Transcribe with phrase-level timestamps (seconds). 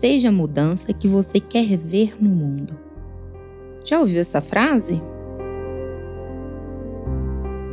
[0.00, 2.74] Seja a mudança que você quer ver no mundo.
[3.84, 4.98] Já ouviu essa frase?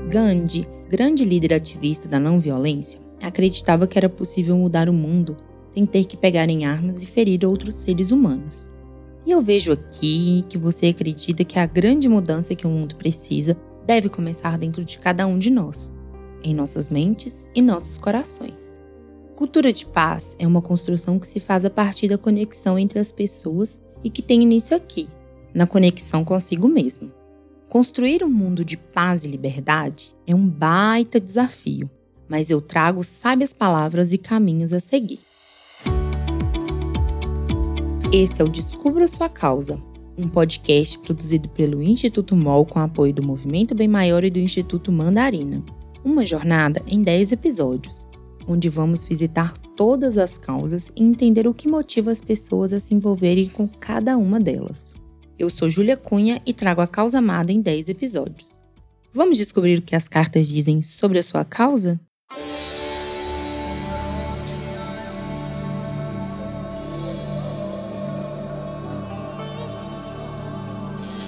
[0.10, 5.38] Gandhi, grande líder ativista da não violência, acreditava que era possível mudar o mundo
[5.70, 8.70] sem ter que pegar em armas e ferir outros seres humanos.
[9.26, 13.56] E eu vejo aqui que você acredita que a grande mudança que o mundo precisa
[13.86, 15.94] deve começar dentro de cada um de nós,
[16.44, 18.77] em nossas mentes e nossos corações.
[19.38, 23.12] Cultura de paz é uma construção que se faz a partir da conexão entre as
[23.12, 25.08] pessoas e que tem início aqui,
[25.54, 27.12] na conexão consigo mesmo.
[27.70, 31.88] Construir um mundo de paz e liberdade é um baita desafio,
[32.28, 35.20] mas eu trago sábias palavras e caminhos a seguir.
[38.12, 39.80] Esse é o Descubra Sua Causa,
[40.18, 44.92] um podcast produzido pelo Instituto MOL com apoio do Movimento Bem Maior e do Instituto
[44.92, 45.64] Mandarina.
[46.04, 48.08] Uma jornada em 10 episódios,
[48.48, 52.96] onde vamos visitar todas as causas e entender o que motiva as pessoas a se
[52.96, 54.96] envolverem com cada uma delas.
[55.38, 58.62] Eu sou Júlia Cunha e trago a causa amada em 10 episódios.
[59.14, 62.00] Vamos descobrir o que as cartas dizem sobre a sua causa?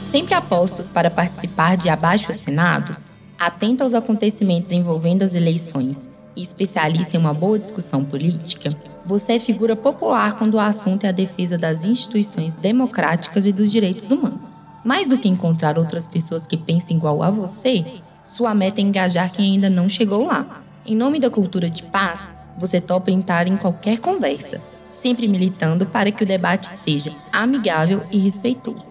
[0.10, 7.20] Sempre apostos para participar de abaixo-assinados, atenta aos acontecimentos envolvendo as eleições e especialista em
[7.20, 11.86] uma boa discussão política, você é figura popular quando o assunto é a defesa das
[11.86, 14.64] instituições democráticas e dos direitos humanos.
[14.84, 17.86] Mais do que encontrar outras pessoas que pensem igual a você,
[18.24, 20.62] sua meta é engajar quem ainda não chegou lá.
[20.86, 26.12] Em nome da cultura de paz, você topa entrar em qualquer conversa, sempre militando para
[26.12, 28.88] que o debate seja amigável e respeitoso.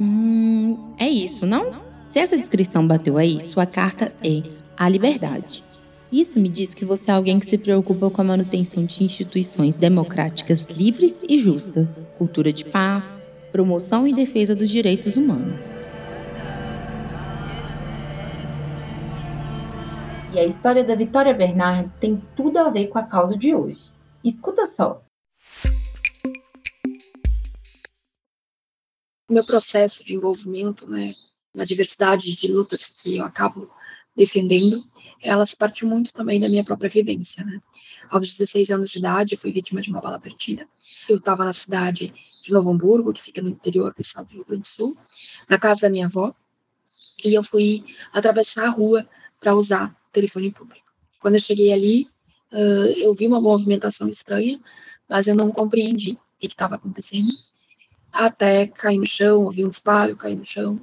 [0.00, 1.72] Hum, é isso, não?
[2.06, 4.42] Se essa descrição bateu aí, sua carta é
[4.76, 5.62] a liberdade.
[6.12, 9.76] Isso me diz que você é alguém que se preocupa com a manutenção de instituições
[9.76, 11.88] democráticas livres e justas,
[12.18, 13.22] cultura de paz,
[13.52, 15.76] promoção e defesa dos direitos humanos.
[20.34, 23.92] E a história da Vitória Bernardes tem tudo a ver com a causa de hoje.
[24.24, 25.04] Escuta só.
[29.30, 31.14] Meu processo de envolvimento né,
[31.54, 33.70] na diversidade de lutas que eu acabo
[34.16, 34.84] defendendo
[35.22, 37.60] elas partiu muito também da minha própria vivência, né?
[38.08, 40.66] Aos 16 anos de idade, eu fui vítima de uma bala perdida.
[41.08, 44.44] Eu estava na cidade de Novo Hamburgo, que fica no interior do estado do Rio
[44.44, 44.96] Grande do Sul,
[45.48, 46.34] na casa da minha avó,
[47.24, 49.06] e eu fui atravessar a rua
[49.38, 50.86] para usar telefone público.
[51.20, 52.08] Quando eu cheguei ali,
[52.52, 54.58] uh, eu vi uma movimentação estranha,
[55.08, 57.28] mas eu não compreendi o que estava acontecendo,
[58.10, 60.80] até cair no chão, ouvir um disparo, cair no chão,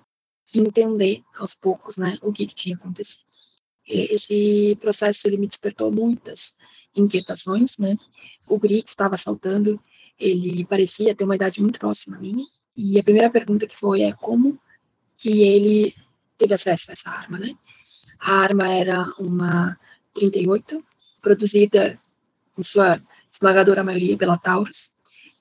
[0.53, 3.26] entender aos poucos, né, o que, que tinha acontecido
[3.87, 6.55] esse processo ele me despertou muitas
[6.95, 7.95] inquietações, né?
[8.47, 9.79] O que estava assaltando,
[10.19, 14.01] ele parecia ter uma idade muito próxima a minha, e a primeira pergunta que foi
[14.01, 14.59] é como
[15.17, 15.95] que ele
[16.37, 17.55] teve acesso a essa arma, né?
[18.19, 19.77] A arma era uma
[20.13, 20.83] 38,
[21.21, 21.99] produzida
[22.57, 24.91] em sua esmagadora maioria pela Taurus,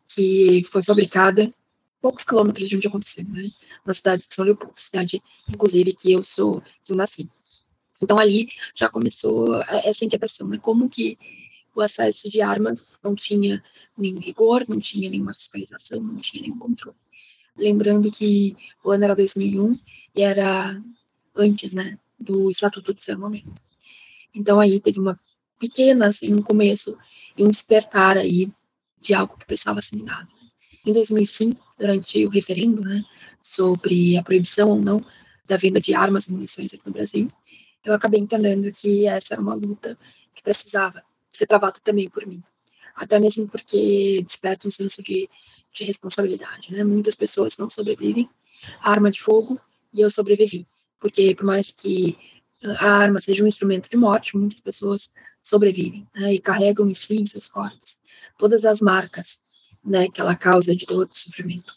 [0.08, 1.52] que foi fabricada
[2.00, 3.50] poucos quilômetros de onde aconteceu, né?
[3.84, 7.28] Na cidade de São Leopoldo, cidade, inclusive, que eu sou, que eu nasci.
[8.02, 10.58] Então ali já começou essa inquietação, né?
[10.58, 11.18] Como que
[11.74, 13.62] o acesso de armas não tinha
[13.96, 16.96] nenhum rigor, não tinha nenhuma fiscalização, não tinha nenhum controle.
[17.56, 19.78] Lembrando que o ano era 2001
[20.14, 20.82] e era
[21.34, 23.54] antes, né, do Estatuto de Desarmamento.
[24.34, 25.20] Então aí teve uma
[25.58, 26.96] pequena, assim, um começo
[27.36, 28.50] e um despertar aí
[29.00, 30.28] de algo que precisava ser mudado.
[30.84, 33.04] Em 2005, durante o referendo, né,
[33.42, 35.04] sobre a proibição ou não
[35.46, 37.28] da venda de armas e munições aqui no Brasil,
[37.86, 39.96] eu acabei entendendo que essa era uma luta
[40.34, 41.02] que precisava
[41.32, 42.42] ser travada também por mim.
[42.96, 45.30] Até mesmo porque desperta um senso de,
[45.72, 46.72] de responsabilidade.
[46.72, 46.82] Né?
[46.82, 48.28] Muitas pessoas não sobrevivem
[48.80, 49.60] à arma de fogo
[49.94, 50.66] e eu sobrevivi.
[50.98, 52.18] Porque, por mais que
[52.80, 56.34] a arma seja um instrumento de morte, muitas pessoas sobrevivem né?
[56.34, 57.98] e carregam em si, em seus corpos,
[58.36, 59.38] todas as marcas
[59.84, 61.72] né, que ela causa de dor, de sofrimento.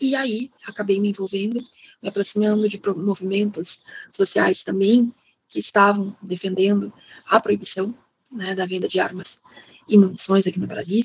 [0.00, 1.60] E aí, acabei me envolvendo
[2.02, 5.12] aproximando de movimentos sociais também
[5.48, 6.92] que estavam defendendo
[7.26, 7.96] a proibição
[8.30, 9.40] né, da venda de armas
[9.88, 11.02] e munições aqui no Brasil.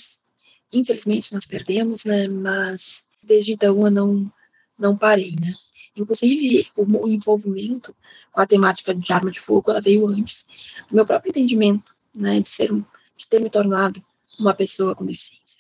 [0.72, 4.32] Infelizmente nós perdemos, né, mas desde então eu não
[4.78, 5.54] não parei, né?
[5.96, 7.96] Inclusive o envolvimento
[8.32, 10.46] com a temática de arma de fogo, ela veio antes
[10.90, 12.72] do meu próprio entendimento, né, de ser
[13.16, 14.04] de ter me tornado
[14.40, 15.60] uma pessoa com deficiência.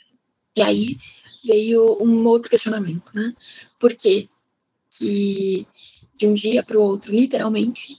[0.55, 0.97] E aí
[1.45, 3.33] veio um outro questionamento, né?
[3.79, 4.29] Por que
[4.97, 5.67] que
[6.15, 7.97] de um dia para o outro, literalmente,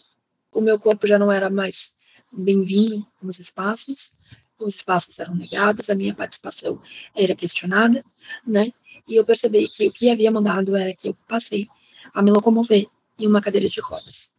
[0.53, 1.93] o meu corpo já não era mais
[2.33, 4.13] bem-vindo nos espaços,
[4.59, 6.81] os espaços eram negados, a minha participação
[7.15, 8.05] era questionada,
[8.47, 8.73] né?
[9.07, 11.69] E eu percebi que o que havia mudado era que eu passei
[12.13, 12.87] a me locomover
[13.19, 14.31] em uma cadeira de rodas.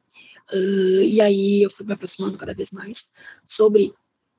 [0.51, 3.09] Uh, e aí eu fui me aproximando cada vez mais
[3.47, 3.93] sobre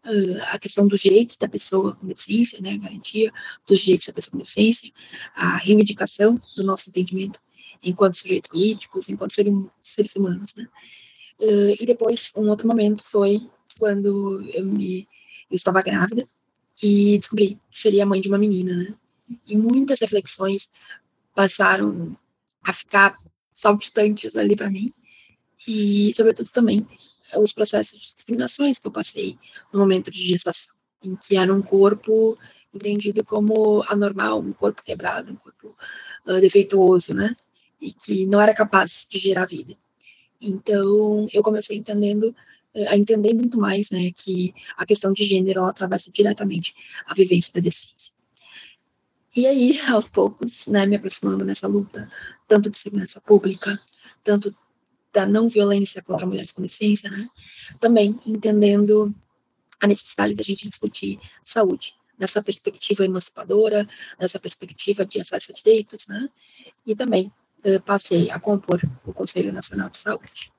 [0.05, 3.33] uh, a questão dos direitos da pessoa com deficiência, né, a garantia
[3.67, 4.93] dos direitos da pessoa com deficiência,
[5.35, 7.41] a reivindicação do nosso entendimento
[7.83, 10.69] enquanto sujeitos políticos, enquanto seres, seres humanos, né.
[11.39, 13.47] Uh, e depois, um outro momento foi
[13.79, 15.07] quando eu me
[15.51, 16.27] eu estava grávida
[16.83, 18.95] e descobri que seria mãe de uma menina, né?
[19.47, 20.71] E muitas reflexões
[21.35, 22.17] passaram
[22.63, 23.17] a ficar
[23.55, 24.93] saltitantes ali para mim
[25.67, 26.87] e, sobretudo, também
[27.37, 29.39] os processos de discriminações que eu passei
[29.73, 32.39] no momento de gestação, em que era um corpo
[32.73, 35.75] entendido como anormal, um corpo quebrado, um corpo
[36.27, 37.35] uh, defeituoso, né?
[37.81, 39.77] E que não era capaz de gerar vida.
[40.41, 42.35] Então, eu comecei entendendo
[42.89, 46.75] a entender muito mais, né, que a questão de gênero ela atravessa diretamente
[47.07, 48.13] a vivência da deficiência.
[49.35, 52.11] E aí, aos poucos, né, me aproximando nessa luta,
[52.47, 53.81] tanto de segurança pública,
[54.23, 54.55] tanto
[55.13, 57.27] da não violência contra mulheres com deficiência, né,
[57.81, 59.15] também entendendo
[59.81, 63.87] a necessidade da gente discutir saúde, nessa perspectiva emancipadora,
[64.21, 66.29] nessa perspectiva de acesso a direitos, né,
[66.87, 67.33] e também
[67.85, 70.53] passei a compor o Conselho Nacional de Saúde.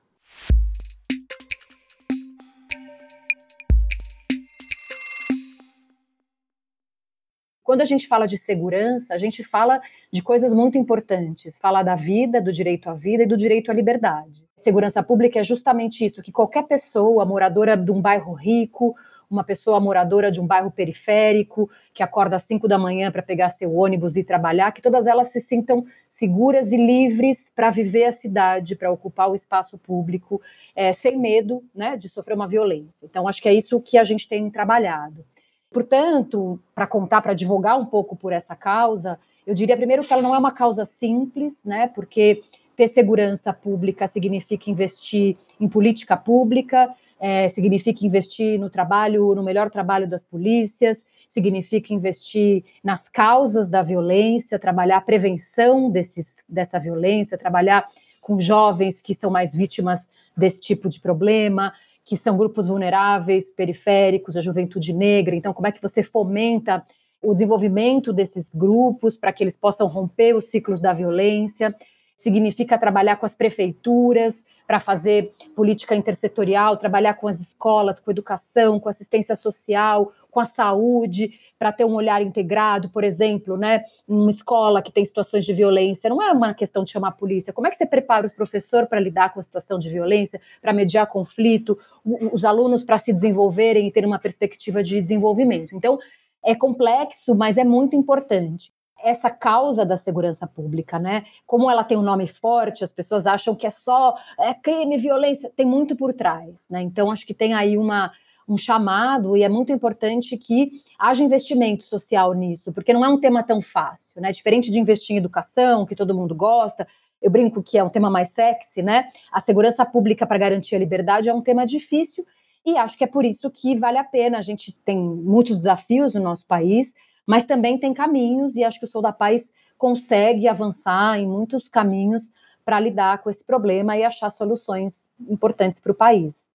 [7.68, 9.78] Quando a gente fala de segurança, a gente fala
[10.10, 11.58] de coisas muito importantes.
[11.58, 14.48] Fala da vida, do direito à vida e do direito à liberdade.
[14.56, 18.96] Segurança pública é justamente isso, que qualquer pessoa, moradora de um bairro rico,
[19.30, 23.50] uma pessoa moradora de um bairro periférico, que acorda às 5 da manhã para pegar
[23.50, 28.12] seu ônibus e trabalhar, que todas elas se sintam seguras e livres para viver a
[28.12, 30.40] cidade, para ocupar o espaço público,
[30.74, 33.04] é, sem medo né, de sofrer uma violência.
[33.04, 35.24] Então, acho que é isso que a gente tem trabalhado.
[35.70, 40.22] Portanto, para contar, para advogar um pouco por essa causa, eu diria primeiro que ela
[40.22, 41.88] não é uma causa simples, né?
[41.88, 42.40] Porque
[42.78, 46.88] ter segurança pública significa investir em política pública,
[47.18, 53.82] é, significa investir no trabalho, no melhor trabalho das polícias, significa investir nas causas da
[53.82, 57.84] violência, trabalhar a prevenção desses, dessa violência, trabalhar
[58.20, 61.72] com jovens que são mais vítimas desse tipo de problema,
[62.04, 65.34] que são grupos vulneráveis, periféricos, a juventude negra.
[65.34, 66.86] Então, como é que você fomenta
[67.20, 71.74] o desenvolvimento desses grupos para que eles possam romper os ciclos da violência?
[72.18, 78.80] Significa trabalhar com as prefeituras para fazer política intersetorial, trabalhar com as escolas, com educação,
[78.80, 84.30] com assistência social, com a saúde, para ter um olhar integrado, por exemplo, né, numa
[84.30, 87.52] escola que tem situações de violência, não é uma questão de chamar a polícia.
[87.52, 90.72] Como é que você prepara o professor para lidar com a situação de violência, para
[90.72, 95.74] mediar conflito, os alunos para se desenvolverem e ter uma perspectiva de desenvolvimento?
[95.74, 95.98] Então,
[96.44, 101.24] é complexo, mas é muito importante essa causa da segurança pública, né?
[101.46, 105.50] Como ela tem um nome forte, as pessoas acham que é só é crime, violência,
[105.54, 106.82] tem muito por trás, né?
[106.82, 108.10] Então acho que tem aí uma
[108.48, 113.20] um chamado e é muito importante que haja investimento social nisso, porque não é um
[113.20, 114.32] tema tão fácil, né?
[114.32, 116.86] Diferente de investir em educação, que todo mundo gosta,
[117.20, 119.08] eu brinco que é um tema mais sexy, né?
[119.30, 122.24] A segurança pública para garantir a liberdade é um tema difícil
[122.64, 124.38] e acho que é por isso que vale a pena.
[124.38, 126.94] A gente tem muitos desafios no nosso país,
[127.28, 131.68] mas também tem caminhos, e acho que o Sou da Paz consegue avançar em muitos
[131.68, 132.32] caminhos
[132.64, 136.50] para lidar com esse problema e achar soluções importantes para o país.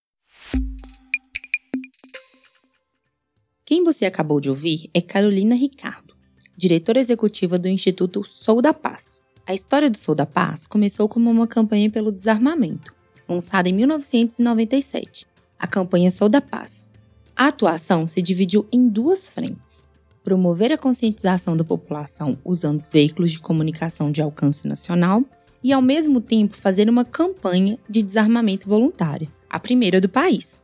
[3.63, 6.15] Quem você acabou de ouvir é Carolina Ricardo,
[6.58, 9.22] diretora executiva do Instituto Sou da Paz.
[9.46, 12.92] A história do Sou da Paz começou como uma campanha pelo desarmamento,
[13.30, 15.27] lançada em 1997,
[15.60, 16.92] a campanha Sou da Paz.
[17.36, 19.92] A atuação se dividiu em duas frentes
[20.24, 25.24] promover a conscientização da população usando os veículos de comunicação de alcance nacional
[25.63, 30.63] e, ao mesmo tempo, fazer uma campanha de desarmamento voluntário, a primeira do país.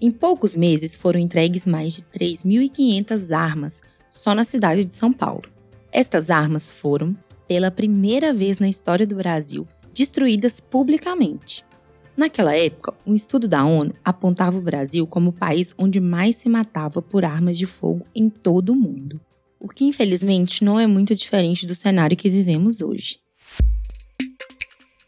[0.00, 5.44] Em poucos meses foram entregues mais de 3.500 armas só na cidade de São Paulo.
[5.92, 7.14] Estas armas foram,
[7.46, 11.64] pela primeira vez na história do Brasil, destruídas publicamente.
[12.20, 16.50] Naquela época, um estudo da ONU apontava o Brasil como o país onde mais se
[16.50, 19.18] matava por armas de fogo em todo o mundo.
[19.58, 23.20] O que infelizmente não é muito diferente do cenário que vivemos hoje.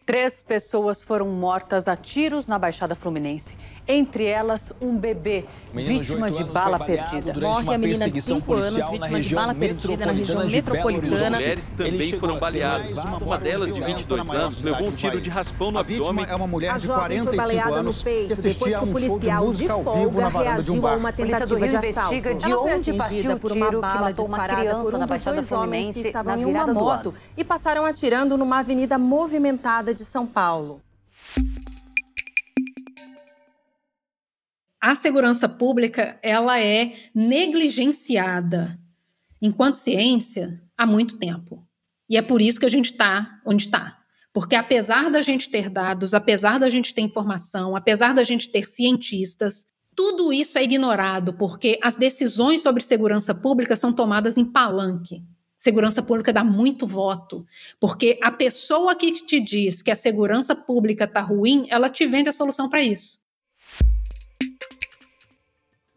[0.07, 6.39] Três pessoas foram mortas a tiros na Baixada Fluminense entre elas um bebê vítima de,
[6.39, 7.35] de bala perdida.
[7.41, 11.39] Morre a menina de 5 anos, vítima de bala perdida na região metropolitana.
[11.39, 12.97] Mulheres também foram baleadas.
[13.21, 16.27] Uma delas, de 22 anos, levou um tiro de raspão no abdômen.
[16.29, 20.21] é uma mulher de 45 anos que assistia a um show de música ao vivo
[20.21, 21.07] na varanda de um bar.
[21.07, 25.25] A polícia do Rio investiga de onde partiu por uma bala disparada por um dos
[25.25, 30.27] dois homens que estavam em uma moto e passaram atirando numa avenida movimentada de São
[30.27, 30.81] Paulo.
[34.83, 38.77] A segurança pública ela é negligenciada
[39.41, 41.63] enquanto ciência há muito tempo.
[42.11, 43.97] E é por isso que a gente está onde está.
[44.33, 48.67] Porque apesar da gente ter dados, apesar da gente ter informação, apesar da gente ter
[48.67, 55.23] cientistas, tudo isso é ignorado porque as decisões sobre segurança pública são tomadas em palanque.
[55.57, 57.47] Segurança pública dá muito voto,
[57.79, 62.29] porque a pessoa que te diz que a segurança pública está ruim, ela te vende
[62.29, 63.22] a solução para isso.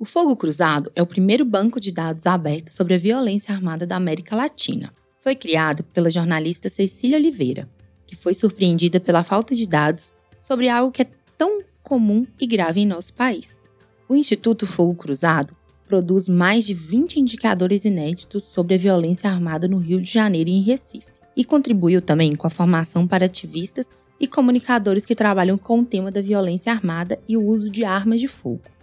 [0.06, 3.96] O Fogo Cruzado é o primeiro banco de dados aberto sobre a violência armada da
[3.96, 4.94] América Latina.
[5.18, 7.68] Foi criado pela jornalista Cecília Oliveira,
[8.06, 12.82] que foi surpreendida pela falta de dados sobre algo que é tão comum e grave
[12.82, 13.64] em nosso país.
[14.08, 15.56] O Instituto Fogo Cruzado
[15.88, 20.54] produz mais de 20 indicadores inéditos sobre a violência armada no Rio de Janeiro e
[20.54, 25.80] em Recife, e contribuiu também com a formação para ativistas e comunicadores que trabalham com
[25.80, 28.75] o tema da violência armada e o uso de armas de fogo.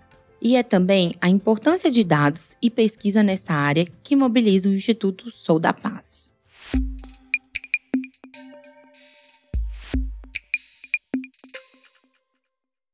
[0.44, 5.30] E é também a importância de dados e pesquisa nesta área que mobiliza o Instituto
[5.30, 6.34] Sou da Paz.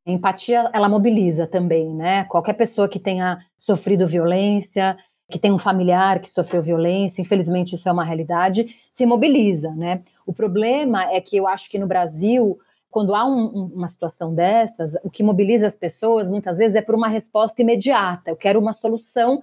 [0.05, 2.25] Empatia, ela mobiliza também, né?
[2.25, 4.95] Qualquer pessoa que tenha sofrido violência,
[5.31, 10.03] que tem um familiar que sofreu violência, infelizmente isso é uma realidade, se mobiliza, né?
[10.27, 12.59] O problema é que eu acho que no Brasil
[12.91, 16.95] quando há um, uma situação dessas, o que mobiliza as pessoas muitas vezes é por
[16.95, 18.31] uma resposta imediata.
[18.31, 19.43] Eu quero uma solução.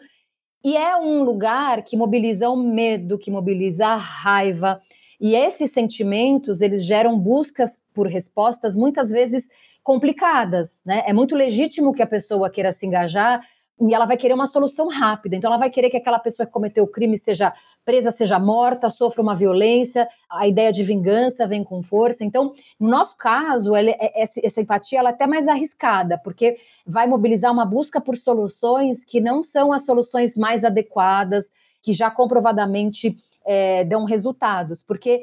[0.64, 4.82] E é um lugar que mobiliza o medo, que mobiliza a raiva.
[5.22, 9.48] E esses sentimentos, eles geram buscas por respostas muitas vezes
[9.84, 11.04] complicadas, né?
[11.06, 13.42] É muito legítimo que a pessoa queira se engajar
[13.80, 15.36] e ela vai querer uma solução rápida.
[15.36, 17.54] Então, ela vai querer que aquela pessoa que cometeu o crime seja
[17.84, 20.08] presa, seja morta, sofra uma violência.
[20.30, 22.24] A ideia de vingança vem com força.
[22.24, 26.56] Então, no nosso caso, ela, é, essa empatia ela é até mais arriscada, porque
[26.88, 31.52] vai mobilizar uma busca por soluções que não são as soluções mais adequadas,
[31.82, 34.84] que já comprovadamente é, dão resultados.
[34.84, 35.22] Porque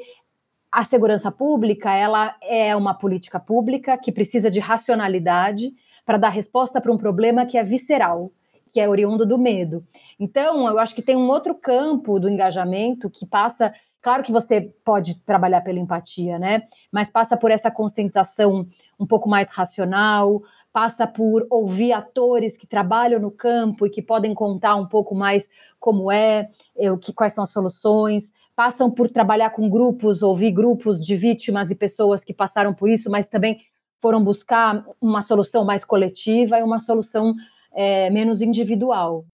[0.71, 5.73] a segurança pública ela é uma política pública que precisa de racionalidade
[6.05, 8.31] para dar resposta para um problema que é visceral
[8.71, 9.85] que é oriundo do medo.
[10.19, 13.73] Então, eu acho que tem um outro campo do engajamento que passa.
[14.01, 16.63] Claro que você pode trabalhar pela empatia, né?
[16.91, 18.67] Mas passa por essa conscientização
[18.99, 20.41] um pouco mais racional,
[20.71, 25.49] passa por ouvir atores que trabalham no campo e que podem contar um pouco mais
[25.79, 30.51] como é, é o que, quais são as soluções, passam por trabalhar com grupos, ouvir
[30.51, 33.59] grupos de vítimas e pessoas que passaram por isso, mas também
[34.03, 37.33] foram buscar uma solução mais coletiva e uma solução
[37.75, 39.25] é, menos individual.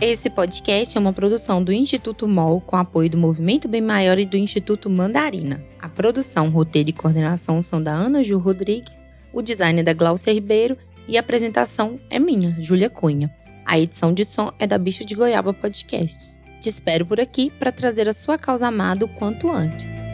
[0.00, 4.24] Esse podcast é uma produção do Instituto MOL com apoio do Movimento Bem Maior e
[4.24, 5.60] do Instituto Mandarina.
[5.82, 10.32] A produção, roteiro e coordenação são da Ana Ju Rodrigues, o design é da Glaucia
[10.32, 13.28] Ribeiro e a apresentação é minha, Júlia Cunha.
[13.66, 16.40] A edição de som é da Bicho de Goiaba Podcasts.
[16.60, 20.07] Te espero por aqui para trazer a sua causa amada o quanto antes.